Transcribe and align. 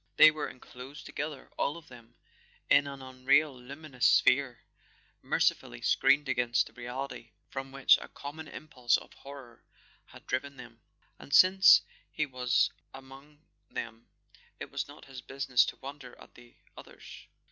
They 0.15 0.31
were 0.31 0.51
en¬ 0.51 0.59
closed 0.59 1.05
together, 1.05 1.51
all 1.59 1.77
of 1.77 1.87
them, 1.87 2.15
in 2.71 2.87
an 2.87 3.03
unreal 3.03 3.53
luminous 3.53 4.07
sphere, 4.07 4.61
mercifully 5.21 5.79
screened 5.81 6.27
against 6.27 6.65
the 6.65 6.73
reality 6.73 7.33
from 7.51 7.71
which 7.71 7.99
a 7.99 8.07
common 8.09 8.47
impulse 8.47 8.97
of 8.97 9.13
horror 9.13 9.63
had 10.07 10.25
driven 10.25 10.57
them; 10.57 10.81
and 11.19 11.31
since 11.31 11.83
he 12.11 12.25
was 12.25 12.71
among 12.95 13.43
them 13.69 14.09
it 14.59 14.71
was 14.71 14.87
not 14.87 15.05
his 15.05 15.21
business 15.21 15.65
to 15.65 15.75
wonder 15.77 16.19
at 16.19 16.33
the 16.33 16.55
others. 16.75 17.27